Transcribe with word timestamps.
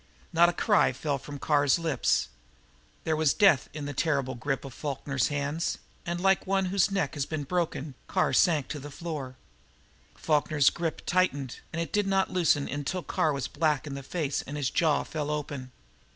Not 0.33 0.49
a 0.49 0.53
cry 0.53 0.93
fell 0.93 1.19
from 1.19 1.37
Carr's 1.37 1.77
lips. 1.77 2.29
There 3.03 3.15
was 3.15 3.35
death 3.35 3.69
in 3.71 3.85
the 3.85 3.93
terrible 3.93 4.33
grip 4.33 4.65
of 4.65 4.73
Falkner's 4.73 5.27
hands, 5.27 5.77
and 6.07 6.19
like 6.19 6.47
one 6.47 6.65
whose 6.73 6.89
neck 6.89 7.13
had 7.13 7.29
been 7.29 7.43
broken 7.43 7.93
Carr 8.07 8.33
sank 8.33 8.67
to 8.69 8.79
the 8.79 8.89
floor. 8.89 9.35
Falkner's 10.15 10.71
grip 10.71 11.03
tightened, 11.05 11.59
and 11.71 11.79
he 11.79 11.85
did 11.85 12.07
not 12.07 12.31
loosen 12.31 12.67
it 12.67 12.73
until 12.73 13.03
Carr 13.03 13.31
was 13.31 13.47
black 13.47 13.85
in 13.85 13.93
the 13.93 14.01
face 14.01 14.41
and 14.41 14.57
his 14.57 14.71
jaw 14.71 15.03
fell 15.03 15.29
open. 15.29 15.71